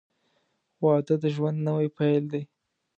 [0.83, 2.41] •واده د ژوند نوی پیل دی.